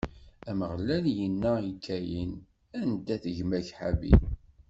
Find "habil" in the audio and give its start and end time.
3.77-4.21